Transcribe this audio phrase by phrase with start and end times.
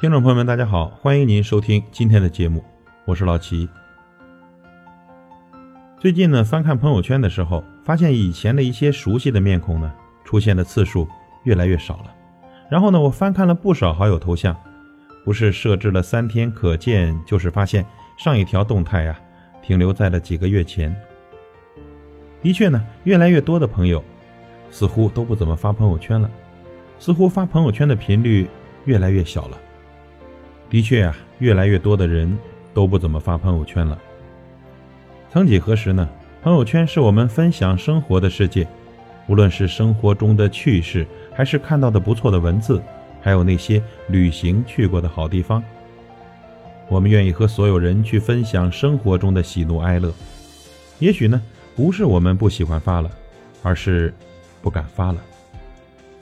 [0.00, 2.62] 听众朋友们，大家好，欢迎您收听今天的节目，
[3.04, 3.68] 我是老齐。
[5.98, 9.92] 最近呢，翻看朋友圈的时候，发现以前的一些熟悉的面孔呢，
[10.24, 11.08] 出现的次数
[11.42, 12.14] 越来越少了。
[12.70, 14.56] 然后呢，我翻看了不少好友头像，
[15.24, 17.84] 不是设置了三天可见，就是发现
[18.16, 19.18] 上一条动态呀，
[19.60, 20.94] 停留在了几个月前。
[22.40, 24.00] 的确呢，越来越多的朋友
[24.70, 26.30] 似乎都不怎么发朋友圈了，
[27.00, 28.48] 似乎发朋友圈的频率
[28.84, 29.58] 越来越小了。
[30.70, 32.36] 的确啊，越来越多的人
[32.74, 33.98] 都不怎么发朋友圈了。
[35.32, 36.08] 曾几何时呢，
[36.42, 38.66] 朋友圈是我们分享生活的世界，
[39.28, 42.82] 无论是生活中的趣事，还是看到的不错的文字，
[43.22, 45.62] 还有那些旅行去过的好地方，
[46.88, 50.12] 我们愿意和所有人去分享生活中的喜怒哀乐。
[50.98, 51.40] 也许呢，
[51.74, 53.10] 不是我们不喜欢发了，
[53.62, 54.12] 而是
[54.60, 55.18] 不敢发了，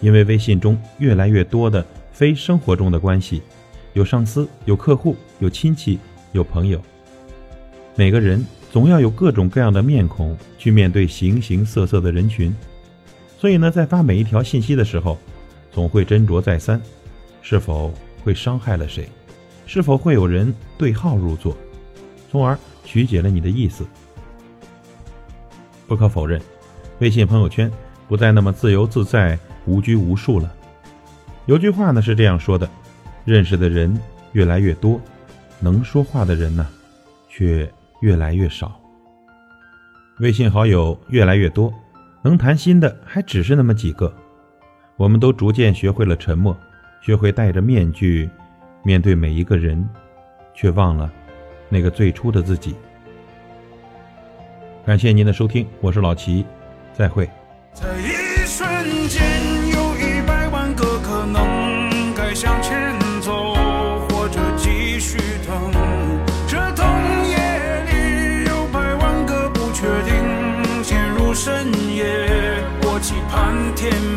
[0.00, 3.40] 因为微信中越来越多的非生活中的关系。
[3.94, 5.98] 有上司，有客户，有亲戚，
[6.32, 6.80] 有朋友。
[7.94, 12.54] 每个人总要有各种各样的面孔去面对形形色色的人群，
[13.38, 15.18] 所以呢，在发每一条信息的时候，
[15.70, 16.80] 总会斟酌再三，
[17.42, 17.92] 是否
[18.24, 19.06] 会伤害了谁，
[19.66, 21.54] 是否会有人对号入座，
[22.30, 23.86] 从而曲解了你的意思。
[25.86, 26.40] 不可否认，
[27.00, 27.70] 微信朋友圈
[28.08, 30.50] 不再那么自由自在、无拘无束了。
[31.44, 32.66] 有句话呢是这样说的。
[33.24, 33.96] 认识的人
[34.32, 35.00] 越来越多，
[35.60, 36.66] 能说话的人呢，
[37.28, 37.70] 却
[38.00, 38.80] 越来越少。
[40.18, 41.72] 微信好友越来越多，
[42.22, 44.12] 能谈心的还只是那么几个。
[44.96, 46.56] 我们都逐渐学会了沉默，
[47.00, 48.28] 学会戴着面具
[48.84, 49.88] 面对每一个人，
[50.54, 51.10] 却忘了
[51.68, 52.76] 那个最初的自己。
[54.84, 56.44] 感谢您的收听，我是老齐，
[56.92, 57.28] 再会。
[57.72, 58.68] 在一瞬
[59.08, 59.61] 间，
[65.02, 65.72] 去等，
[66.46, 66.86] 这冬
[67.26, 67.36] 夜
[67.90, 70.14] 里有百万个不确定，
[70.84, 74.11] 陷入深夜，我期盼天明。